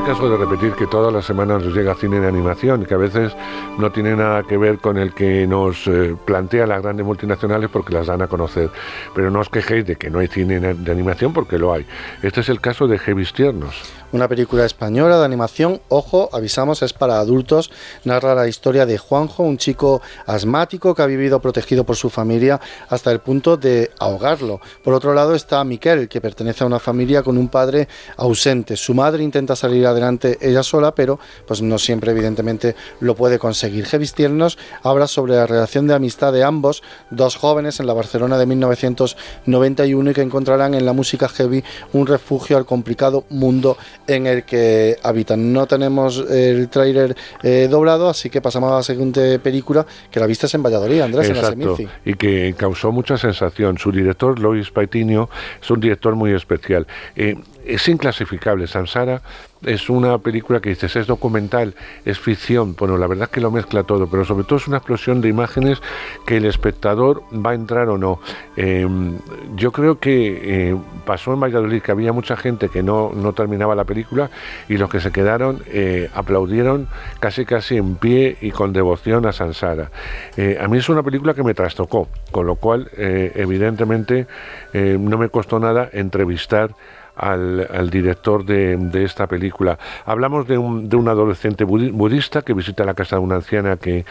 Me 0.00 0.06
caso 0.06 0.30
de 0.30 0.36
repetir 0.36 0.72
que 0.74 0.86
todas 0.86 1.12
las 1.12 1.24
semanas 1.24 1.64
nos 1.64 1.74
llega 1.74 1.92
cine 1.94 2.20
de 2.20 2.28
animación, 2.28 2.84
que 2.84 2.94
a 2.94 2.98
veces 2.98 3.34
no 3.78 3.90
tiene 3.90 4.14
nada 4.14 4.44
que 4.44 4.56
ver 4.56 4.78
con 4.78 4.96
el 4.96 5.12
que 5.12 5.44
nos 5.46 5.88
eh, 5.88 6.14
plantea 6.24 6.68
las 6.68 6.82
grandes 6.82 7.04
multinacionales 7.04 7.68
porque 7.68 7.94
las 7.94 8.06
dan 8.06 8.22
a 8.22 8.28
conocer. 8.28 8.70
Pero 9.14 9.30
no 9.30 9.40
os 9.40 9.48
quejéis 9.48 9.86
de 9.86 9.96
que 9.96 10.08
no 10.08 10.20
hay 10.20 10.28
cine 10.28 10.60
de 10.60 10.92
animación 10.92 11.32
porque 11.32 11.58
lo 11.58 11.72
hay. 11.72 11.84
Este 12.22 12.40
es 12.42 12.48
el 12.48 12.60
caso 12.60 12.86
de 12.86 12.98
Heavy 12.98 13.24
Tiernos. 13.24 13.97
Una 14.10 14.26
película 14.26 14.64
española 14.64 15.18
de 15.18 15.24
animación, 15.26 15.82
ojo, 15.90 16.30
avisamos, 16.32 16.80
es 16.80 16.94
para 16.94 17.18
adultos. 17.18 17.70
Narra 18.04 18.34
la 18.34 18.48
historia 18.48 18.86
de 18.86 18.96
Juanjo, 18.96 19.42
un 19.42 19.58
chico 19.58 20.00
asmático 20.24 20.94
que 20.94 21.02
ha 21.02 21.06
vivido 21.06 21.40
protegido 21.40 21.84
por 21.84 21.96
su 21.96 22.08
familia 22.08 22.58
hasta 22.88 23.12
el 23.12 23.20
punto 23.20 23.58
de 23.58 23.90
ahogarlo. 23.98 24.62
Por 24.82 24.94
otro 24.94 25.12
lado 25.12 25.34
está 25.34 25.62
Miquel, 25.62 26.08
que 26.08 26.22
pertenece 26.22 26.64
a 26.64 26.66
una 26.66 26.78
familia 26.78 27.22
con 27.22 27.36
un 27.36 27.48
padre 27.48 27.86
ausente. 28.16 28.76
Su 28.76 28.94
madre 28.94 29.22
intenta 29.22 29.54
salir 29.54 29.86
adelante 29.86 30.38
ella 30.40 30.62
sola, 30.62 30.94
pero 30.94 31.18
pues 31.46 31.60
no 31.60 31.76
siempre 31.78 32.12
evidentemente 32.12 32.76
lo 33.00 33.14
puede 33.14 33.38
conseguir. 33.38 33.84
Heavy 33.84 34.08
Tiernos 34.08 34.56
habla 34.82 35.06
sobre 35.06 35.34
la 35.34 35.46
relación 35.46 35.86
de 35.86 35.92
amistad 35.92 36.32
de 36.32 36.44
ambos, 36.44 36.82
dos 37.10 37.36
jóvenes 37.36 37.78
en 37.78 37.86
la 37.86 37.92
Barcelona 37.92 38.38
de 38.38 38.46
1991 38.46 40.10
y 40.10 40.14
que 40.14 40.22
encontrarán 40.22 40.72
en 40.72 40.86
la 40.86 40.94
música 40.94 41.28
heavy 41.28 41.62
un 41.92 42.06
refugio 42.06 42.56
al 42.56 42.64
complicado 42.64 43.24
mundo 43.28 43.76
en 44.08 44.26
el 44.26 44.44
que 44.44 44.96
habitan. 45.02 45.52
No 45.52 45.66
tenemos 45.66 46.18
el 46.28 46.68
tráiler 46.68 47.14
eh, 47.42 47.68
doblado, 47.70 48.08
así 48.08 48.30
que 48.30 48.40
pasamos 48.40 48.72
a 48.72 48.76
la 48.76 48.82
siguiente 48.82 49.38
película 49.38 49.86
que 50.10 50.18
la 50.18 50.26
viste 50.26 50.48
en 50.52 50.62
Valladolid, 50.62 51.02
Andrés, 51.02 51.28
Exacto, 51.28 51.76
en 51.76 51.84
la 51.84 51.90
y 52.04 52.14
que 52.14 52.54
causó 52.56 52.90
mucha 52.90 53.18
sensación. 53.18 53.78
Su 53.78 53.92
director, 53.92 54.38
Lois 54.38 54.70
Paitinio, 54.70 55.28
es 55.60 55.70
un 55.70 55.80
director 55.80 56.14
muy 56.16 56.32
especial. 56.32 56.86
Eh, 57.14 57.36
es 57.66 57.86
inclasificable. 57.88 58.66
Sansara 58.66 59.20
es 59.62 59.90
una 59.90 60.18
película 60.18 60.60
que 60.60 60.70
dices, 60.70 60.94
es 60.96 61.06
documental, 61.06 61.74
es 62.04 62.18
ficción, 62.18 62.76
bueno, 62.76 62.96
la 62.96 63.06
verdad 63.06 63.24
es 63.24 63.30
que 63.30 63.40
lo 63.40 63.50
mezcla 63.50 63.82
todo, 63.82 64.06
pero 64.06 64.24
sobre 64.24 64.44
todo 64.44 64.56
es 64.56 64.68
una 64.68 64.78
explosión 64.78 65.20
de 65.20 65.28
imágenes 65.28 65.80
que 66.26 66.36
el 66.36 66.44
espectador 66.44 67.22
va 67.34 67.50
a 67.50 67.54
entrar 67.54 67.88
o 67.88 67.98
no. 67.98 68.20
Em, 68.56 69.18
yo 69.56 69.72
creo 69.72 69.98
que 69.98 70.70
eh, 70.70 70.76
pasó 71.04 71.32
en 71.32 71.40
Valladolid 71.40 71.82
que 71.82 71.90
había 71.90 72.12
mucha 72.12 72.36
gente 72.36 72.68
que 72.68 72.82
no, 72.82 73.12
no 73.14 73.32
terminaba 73.32 73.74
la 73.74 73.84
película 73.84 74.30
y 74.68 74.76
los 74.76 74.88
que 74.90 75.00
se 75.00 75.10
quedaron 75.10 75.62
eh, 75.66 76.08
aplaudieron 76.14 76.88
casi 77.20 77.44
casi 77.44 77.76
en 77.76 77.96
pie 77.96 78.36
y 78.40 78.50
con 78.50 78.72
devoción 78.72 79.26
a 79.26 79.32
Sansara. 79.32 79.90
Eh, 80.36 80.58
a 80.60 80.68
mí 80.68 80.78
es 80.78 80.88
una 80.88 81.02
película 81.02 81.34
que 81.34 81.42
me 81.42 81.54
trastocó, 81.54 82.08
con 82.30 82.46
lo 82.46 82.56
cual 82.56 82.90
evidentemente 82.96 84.26
no 84.72 85.18
me 85.18 85.28
costó 85.28 85.58
nada 85.58 85.88
entrevistar 85.92 86.74
al, 87.18 87.90
director 87.90 88.44
de, 88.44 89.04
esta 89.04 89.26
película. 89.26 89.78
Hablamos 90.06 90.46
de 90.46 90.56
un, 90.56 90.88
de 90.88 90.96
un 90.96 91.08
adolescente 91.08 91.64
budista 91.64 92.42
que 92.42 92.54
visita 92.54 92.84
la 92.84 92.94
casa 92.94 93.16
de 93.16 93.22
una 93.22 93.36
anciana 93.36 93.76
que 93.76 94.04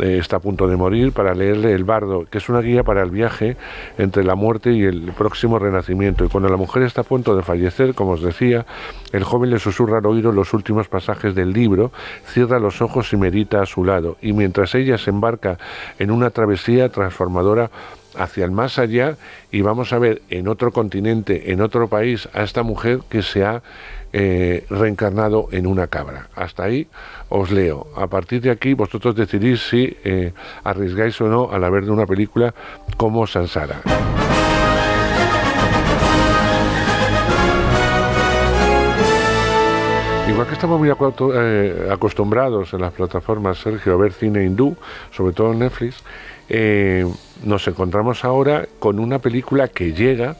eh, 0.00 0.18
está 0.18 0.36
a 0.36 0.40
punto 0.40 0.68
de 0.68 0.76
morir 0.76 1.12
para 1.12 1.34
leerle 1.34 1.72
El 1.72 1.84
Bardo, 1.84 2.24
que 2.30 2.38
es 2.38 2.48
una 2.48 2.60
guía 2.60 2.82
para 2.82 3.02
el 3.02 3.10
viaje 3.10 3.56
entre 3.98 4.24
la 4.24 4.34
muerte 4.34 4.72
y 4.72 4.84
el 4.84 5.12
próximo 5.16 5.58
renacimiento. 5.58 6.24
Y 6.24 6.28
cuando 6.28 6.48
la 6.48 6.56
mujer 6.56 6.82
está 6.82 7.02
a 7.02 7.04
punto 7.04 7.36
de 7.36 7.42
fallecer, 7.42 7.94
como 7.94 8.12
os 8.12 8.22
decía, 8.22 8.64
el 9.12 9.24
joven 9.24 9.50
le 9.50 9.58
susurra 9.58 9.98
al 9.98 10.06
oído 10.06 10.32
los 10.32 10.54
últimos 10.54 10.88
pasajes 10.88 11.34
del 11.34 11.52
libro, 11.52 11.92
cierra 12.26 12.58
los 12.58 12.80
ojos 12.80 13.12
y 13.12 13.16
medita 13.16 13.60
a 13.60 13.66
su 13.66 13.84
lado. 13.84 14.16
Y 14.22 14.32
mientras 14.32 14.74
ella 14.74 14.98
se 14.98 15.10
embarca 15.10 15.58
en 15.98 16.10
una 16.10 16.30
travesía 16.30 16.88
transformadora, 16.90 17.70
hacia 18.16 18.44
el 18.44 18.50
más 18.50 18.78
allá 18.78 19.16
y 19.50 19.62
vamos 19.62 19.92
a 19.92 19.98
ver 19.98 20.22
en 20.30 20.48
otro 20.48 20.72
continente, 20.72 21.52
en 21.52 21.60
otro 21.60 21.88
país, 21.88 22.28
a 22.32 22.42
esta 22.42 22.62
mujer 22.62 23.00
que 23.08 23.22
se 23.22 23.44
ha 23.44 23.62
eh, 24.12 24.66
reencarnado 24.68 25.48
en 25.52 25.66
una 25.66 25.86
cabra. 25.86 26.28
Hasta 26.34 26.64
ahí 26.64 26.86
os 27.28 27.50
leo. 27.50 27.86
A 27.96 28.06
partir 28.08 28.42
de 28.42 28.50
aquí 28.50 28.74
vosotros 28.74 29.14
decidís 29.14 29.68
si 29.68 29.96
eh, 30.04 30.32
arriesgáis 30.64 31.20
o 31.20 31.28
no 31.28 31.50
al 31.50 31.64
haber 31.64 31.84
de 31.84 31.90
una 31.92 32.06
película 32.06 32.54
como 32.96 33.26
Sansara. 33.26 33.80
Igual 40.28 40.46
que 40.46 40.54
estamos 40.54 40.78
muy 40.78 40.88
eh, 40.90 41.88
acostumbrados 41.90 42.72
en 42.72 42.80
las 42.80 42.92
plataformas, 42.92 43.58
Sergio, 43.58 43.92
a 43.92 43.96
ver 43.96 44.12
cine 44.12 44.44
hindú, 44.44 44.76
sobre 45.10 45.34
todo 45.34 45.52
en 45.52 45.58
Netflix, 45.58 46.02
eh, 46.48 47.06
nos 47.44 47.66
encontramos 47.68 48.24
ahora 48.24 48.66
con 48.78 48.98
una 48.98 49.18
película 49.18 49.68
que 49.68 49.92
llega 49.92 50.36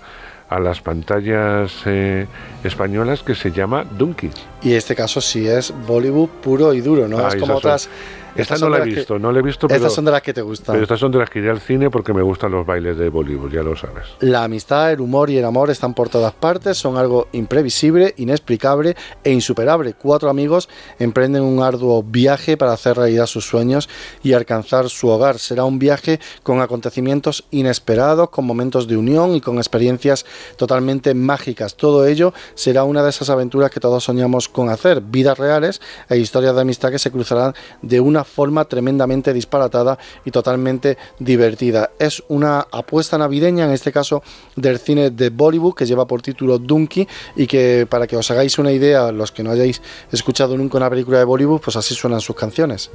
a 0.54 0.60
las 0.60 0.80
pantallas 0.80 1.72
eh, 1.86 2.26
españolas 2.64 3.22
que 3.22 3.34
se 3.34 3.50
llama 3.50 3.84
Donkey. 3.84 4.30
Y 4.62 4.74
este 4.74 4.94
caso 4.94 5.20
sí 5.20 5.46
es 5.46 5.72
Bollywood 5.86 6.28
puro 6.42 6.72
y 6.74 6.80
duro, 6.80 7.08
¿no? 7.08 7.26
es 7.26 7.36
como 7.36 7.56
otras... 7.56 7.88
Esta 8.34 8.56
no 8.56 8.68
la 8.68 8.78
he 8.78 8.84
visto, 8.84 9.18
no 9.18 9.30
la 9.30 9.40
he 9.40 9.42
visto. 9.42 9.66
Estas 9.68 9.92
son 9.92 10.04
de 10.04 10.10
las 10.10 10.22
que 10.22 10.32
te 10.32 10.42
gustan. 10.42 10.74
Pero 10.74 10.84
estas 10.84 11.00
son 11.00 11.12
de 11.12 11.18
las 11.18 11.28
que 11.28 11.40
iré 11.40 11.50
al 11.50 11.60
cine 11.60 11.90
porque 11.90 12.12
me 12.14 12.22
gustan 12.22 12.52
los 12.52 12.64
bailes 12.64 12.96
de 12.96 13.08
Bollywood, 13.08 13.52
ya 13.52 13.62
lo 13.62 13.76
sabes. 13.76 14.06
La 14.20 14.44
amistad, 14.44 14.92
el 14.92 15.00
humor 15.00 15.28
y 15.30 15.36
el 15.36 15.44
amor 15.44 15.70
están 15.70 15.94
por 15.94 16.08
todas 16.08 16.32
partes, 16.32 16.78
son 16.78 16.96
algo 16.96 17.28
imprevisible, 17.32 18.14
inexplicable 18.16 18.96
e 19.22 19.30
insuperable. 19.30 19.94
Cuatro 19.94 20.30
amigos 20.30 20.68
emprenden 20.98 21.42
un 21.42 21.62
arduo 21.62 22.02
viaje 22.02 22.56
para 22.56 22.72
hacer 22.72 22.96
realidad 22.96 23.26
sus 23.26 23.46
sueños 23.46 23.88
y 24.22 24.32
alcanzar 24.32 24.88
su 24.88 25.08
hogar. 25.08 25.38
Será 25.38 25.64
un 25.64 25.78
viaje 25.78 26.18
con 26.42 26.60
acontecimientos 26.60 27.44
inesperados, 27.50 28.30
con 28.30 28.46
momentos 28.46 28.88
de 28.88 28.96
unión 28.96 29.34
y 29.34 29.40
con 29.40 29.58
experiencias 29.58 30.24
totalmente 30.56 31.14
mágicas. 31.14 31.76
Todo 31.76 32.06
ello 32.06 32.32
será 32.54 32.84
una 32.84 33.02
de 33.02 33.10
esas 33.10 33.30
aventuras 33.30 33.70
que 33.70 33.80
todos 33.80 34.04
soñamos 34.04 34.48
con 34.48 34.68
hacer, 34.68 35.00
vidas 35.00 35.38
reales 35.38 35.80
e 36.08 36.16
historias 36.16 36.54
de 36.54 36.60
amistad 36.60 36.90
que 36.90 36.98
se 36.98 37.10
cruzarán 37.10 37.54
de 37.82 38.00
una 38.00 38.24
forma 38.24 38.64
tremendamente 38.64 39.32
disparatada 39.32 39.98
y 40.24 40.30
totalmente 40.30 40.98
divertida. 41.18 41.90
Es 41.98 42.22
una 42.28 42.66
apuesta 42.70 43.18
navideña, 43.18 43.64
en 43.64 43.72
este 43.72 43.92
caso 43.92 44.22
del 44.56 44.78
cine 44.78 45.10
de 45.10 45.30
Bollywood, 45.30 45.74
que 45.74 45.86
lleva 45.86 46.06
por 46.06 46.22
título 46.22 46.58
Donkey 46.58 47.06
y 47.36 47.46
que 47.46 47.86
para 47.88 48.06
que 48.06 48.16
os 48.16 48.30
hagáis 48.30 48.58
una 48.58 48.72
idea, 48.72 49.12
los 49.12 49.32
que 49.32 49.42
no 49.42 49.50
hayáis 49.50 49.82
escuchado 50.10 50.56
nunca 50.56 50.76
una 50.78 50.90
película 50.90 51.18
de 51.18 51.24
Bollywood, 51.24 51.60
pues 51.60 51.76
así 51.76 51.94
suenan 51.94 52.20
sus 52.20 52.36
canciones. 52.36 52.90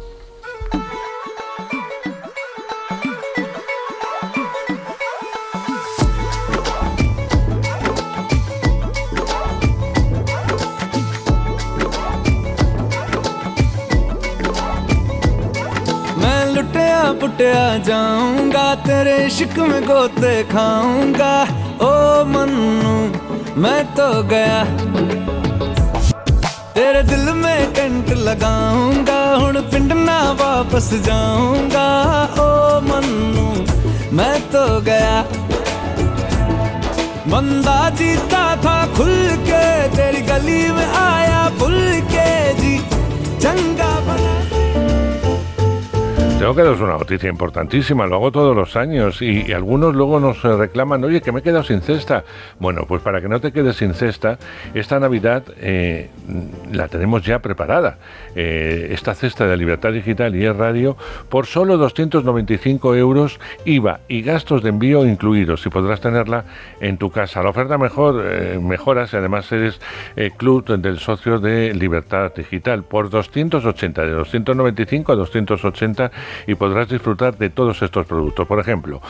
पुटिया 17.38 17.78
जाऊँगा, 17.78 18.64
तेरे 18.76 19.16
इश्क 19.26 19.58
में 19.60 19.82
गोते 19.84 20.32
खाऊँगा। 20.44 21.34
ओ 21.82 21.90
मन्नू, 22.26 22.94
मैं 23.62 23.82
तो 23.94 24.08
गया। 24.24 24.64
तेरे 26.74 27.04
दिल 27.04 27.30
में 27.34 27.74
टेंट 27.74 28.10
लगाऊँगा 28.20 29.20
हूँ 29.36 29.54
पिंड 29.70 29.94
ना 29.94 30.18
वापस 30.32 30.90
जाऊँगा। 31.06 31.86
ओ 32.42 32.50
मन्नू, 32.82 33.46
मैं 34.18 34.36
तो 34.50 34.66
गया। 34.82 35.22
बंदा 37.28 37.80
जीता 37.90 38.44
था 38.56 38.78
खुल 38.98 39.16
के, 39.46 39.64
तेरी 39.96 40.22
गली 40.22 40.62
में 40.72 40.88
आया 40.88 41.50
भूल 41.60 42.02
के 42.14 42.54
जी। 42.54 42.78
चंगा 43.40 43.94
Tengo 46.38 46.54
que 46.54 46.62
daros 46.62 46.80
una 46.82 47.00
noticia 47.00 47.30
importantísima, 47.32 48.06
lo 48.06 48.18
hago 48.18 48.32
todos 48.32 48.56
los 48.56 48.76
años 48.76 49.24
y, 49.24 49.52
algunos 49.52 49.96
luego 49.96 50.20
nos 50.20 50.44
reclaman, 50.44 51.04
oye, 51.04 51.20
que 51.20 51.32
me 51.32 51.40
he 51.40 51.42
quedado 51.42 51.64
sin 51.64 51.82
cesta. 51.82 52.24
Bueno, 52.60 52.86
pues 52.88 53.02
para 53.02 53.22
que 53.22 53.28
no 53.28 53.42
te 53.42 53.52
quedes 53.52 53.78
sin 53.78 53.96
cesta, 53.96 54.38
esta 54.76 55.00
Navidad 55.00 55.44
eh, 55.60 56.12
la 56.72 56.90
tenemos 56.90 57.24
ya 57.24 57.40
preparada. 57.40 57.98
Eh, 58.36 58.90
esta 58.92 59.16
cesta 59.16 59.48
de 59.48 59.58
Libertad 59.58 59.92
Digital 59.92 60.36
y 60.36 60.46
es 60.46 60.56
radio 60.56 60.96
por 61.28 61.48
solo 61.48 61.76
295 61.78 62.96
euros 62.96 63.40
IVA 63.66 64.02
y 64.08 64.22
gastos 64.22 64.62
de 64.62 64.70
envío 64.70 65.08
incluidos 65.08 65.66
y 65.66 65.70
podrás 65.70 66.02
tenerla 66.02 66.46
en 66.80 67.00
tu 67.00 67.10
casa. 67.10 67.42
La 67.42 67.50
oferta 67.50 67.80
mejor 67.80 68.24
eh, 68.24 68.60
mejoras 68.62 69.12
y 69.12 69.18
además 69.18 69.52
eres 69.52 69.82
club 70.38 70.66
del 70.78 71.00
socio 71.00 71.40
de 71.40 71.74
Libertad 71.74 72.32
Digital 72.36 72.84
por 72.84 73.10
280, 73.10 74.04
de 74.04 74.12
295 74.12 75.12
a 75.12 75.16
280 75.16 76.12
y 76.46 76.56
podrás 76.56 76.90
disfrutar 76.90 77.38
de 77.38 77.50
todos 77.50 77.82
estos 77.82 78.06
productos. 78.06 78.48
Por 78.48 78.60
ejemplo, 78.60 79.02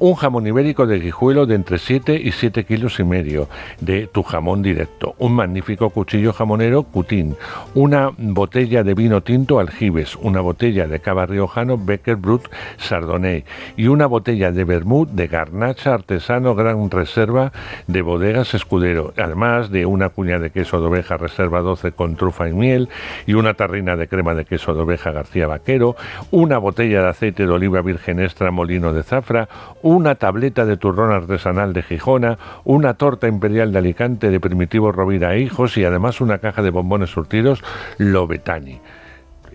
un 0.00 0.14
jamón 0.14 0.46
ibérico 0.46 0.86
de 0.86 0.98
guijuelo 0.98 1.46
de 1.46 1.54
entre 1.54 1.78
7 1.78 2.20
y 2.22 2.32
7 2.32 2.64
kilos 2.64 2.98
y 2.98 3.04
medio 3.04 3.48
de 3.80 4.06
tu 4.06 4.22
jamón 4.22 4.62
directo, 4.62 5.14
un 5.18 5.34
magnífico 5.34 5.90
cuchillo 5.90 6.32
jamonero 6.32 6.84
Cutín, 6.84 7.36
una 7.74 8.10
botella 8.16 8.82
de 8.82 8.94
vino 8.94 9.22
tinto 9.22 9.60
Aljibes, 9.60 10.16
una 10.16 10.40
botella 10.40 10.86
de 10.86 11.00
cava 11.00 11.26
riojano 11.26 11.76
Becker 11.76 12.16
Brut 12.16 12.48
Chardonnay. 12.78 13.44
Y 13.76 13.88
una 13.88 14.06
botella 14.06 14.52
de 14.52 14.64
vermut 14.64 15.10
de 15.10 15.26
garnacha 15.28 15.94
artesano 15.94 16.54
Gran 16.54 16.90
Reserva 16.90 17.52
de 17.86 18.00
bodegas 18.00 18.54
Escudero, 18.54 19.12
además 19.18 19.70
de 19.70 19.84
una 19.84 20.08
cuña 20.08 20.38
de 20.38 20.50
queso 20.50 20.80
de 20.80 20.86
oveja 20.86 21.18
Reserva 21.18 21.60
12 21.60 21.92
con 21.92 22.16
trufa 22.16 22.48
y 22.48 22.54
miel. 22.54 22.88
Y 23.26 23.34
una 23.34 23.54
tarrina 23.54 23.96
de 23.96 24.08
crema 24.08 24.34
de 24.34 24.46
queso 24.46 24.74
de 24.74 24.80
oveja 24.80 25.10
García 25.10 25.46
Vaquero, 25.46 25.94
una 26.30 26.56
botella 26.56 27.02
de 27.02 27.08
aceite 27.08 27.46
de 27.46 27.52
oliva 27.52 27.82
virgen 27.82 28.20
extra 28.20 28.50
molino 28.50 28.94
de 28.94 29.02
zafra, 29.02 29.48
una 29.90 30.14
tableta 30.14 30.64
de 30.66 30.76
turrón 30.76 31.12
artesanal 31.12 31.72
de 31.72 31.82
Gijona, 31.82 32.38
una 32.62 32.94
torta 32.94 33.26
imperial 33.26 33.72
de 33.72 33.78
Alicante 33.78 34.30
de 34.30 34.38
Primitivo 34.38 34.92
Rovira 34.92 35.34
e 35.34 35.40
Hijos 35.40 35.76
y 35.76 35.84
además 35.84 36.20
una 36.20 36.38
caja 36.38 36.62
de 36.62 36.70
bombones 36.70 37.10
surtidos 37.10 37.64
Lobetani 37.98 38.80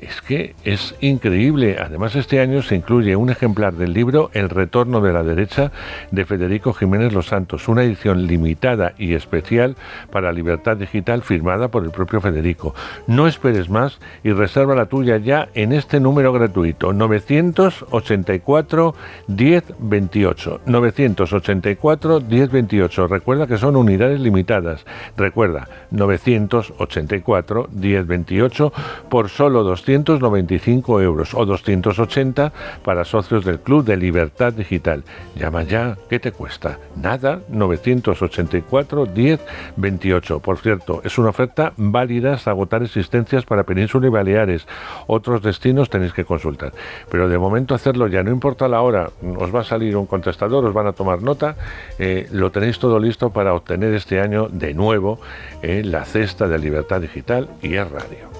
es 0.02 0.22
que 0.22 0.56
es 0.64 0.96
increíble. 1.02 1.78
Además, 1.80 2.16
este 2.16 2.40
año 2.40 2.62
se 2.62 2.75
incluye 2.75 3.16
un 3.16 3.30
ejemplar 3.30 3.74
del 3.74 3.94
libro 3.94 4.30
El 4.34 4.50
retorno 4.50 5.02
de 5.02 5.14
la 5.14 5.24
derecha 5.24 5.72
de 6.12 6.25
Federico 6.25 6.74
Jiménez 6.74 7.14
Los 7.14 7.28
Santos, 7.28 7.68
una 7.68 7.84
edición 7.84 8.28
limitada 8.28 8.94
y 8.98 9.14
especial 9.14 9.75
para 10.12 10.32
Libertad 10.32 10.78
Digital 10.78 11.22
firmada 11.22 11.70
por 11.70 11.84
el 11.84 11.92
propio 11.92 12.22
Federico. 12.22 12.74
No 13.08 13.28
esperes 13.28 13.70
más 13.70 14.00
y 14.24 14.32
reserva 14.32 14.75
la 14.75 14.88
tuya 14.88 15.18
ya 15.18 15.50
en 15.54 15.72
este 15.72 16.00
número 16.00 16.34
gratuito 16.34 16.94
984 16.94 18.96
1028. 19.27 20.62
984 20.66 22.22
1028. 22.22 23.08
Recuerda 23.08 23.48
que 23.48 23.58
son 23.58 23.75
unidades 23.75 24.20
limitadas. 24.20 24.86
Recuerda 25.16 25.68
984 25.92 27.70
1028 27.72 28.74
por 29.10 29.29
solo 29.29 29.64
200 29.64 29.84
295 29.85 31.01
euros 31.01 31.33
o 31.33 31.45
280 31.45 32.51
para 32.83 33.05
socios 33.05 33.45
del 33.45 33.59
Club 33.59 33.85
de 33.85 33.98
Libertad 33.98 34.53
Digital. 34.53 35.03
Llama 35.35 35.63
ya, 35.63 35.98
¿qué 36.09 36.19
te 36.19 36.31
cuesta? 36.31 36.79
Nada, 36.95 37.39
984 37.50 39.05
10 39.05 39.41
28. 39.75 40.39
Por 40.39 40.57
cierto, 40.57 41.01
es 41.03 41.17
una 41.17 41.29
oferta 41.29 41.74
válida 41.77 42.33
hasta 42.33 42.51
agotar 42.51 42.83
existencias 42.83 43.45
para 43.45 43.63
Península 43.63 44.07
y 44.07 44.09
Baleares. 44.09 44.67
Otros 45.07 45.41
destinos 45.41 45.89
tenéis 45.89 46.13
que 46.13 46.25
consultar. 46.25 46.74
Pero 47.09 47.29
de 47.29 47.37
momento 47.37 47.75
hacerlo 47.75 48.07
ya, 48.07 48.24
no 48.24 48.31
importa 48.31 48.67
la 48.67 48.81
hora, 48.81 49.09
os 49.37 49.53
va 49.53 49.61
a 49.61 49.63
salir 49.63 49.95
un 49.95 50.05
contestador, 50.05 50.65
os 50.65 50.74
van 50.74 50.87
a 50.87 50.93
tomar 50.93 51.21
nota, 51.21 51.55
eh, 52.00 52.27
lo 52.31 52.51
tenéis 52.51 52.79
todo 52.79 53.00
listo 53.00 53.29
para 53.29 53.53
obtener 53.53 53.93
este 53.93 54.19
año 54.19 54.48
de 54.50 54.74
nuevo 54.74 55.19
eh, 55.61 55.83
la 55.83 56.05
cesta 56.05 56.48
de 56.48 56.59
Libertad 56.59 57.01
Digital 57.01 57.50
y 57.61 57.75
es 57.75 57.89
radio. 57.89 58.34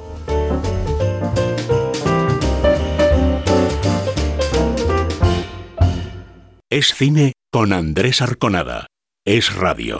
Es 6.76 6.94
cine 6.94 7.32
con 7.54 7.72
Andrés 7.72 8.22
Arconada. 8.22 8.88
Es 9.26 9.56
radio. 9.56 9.94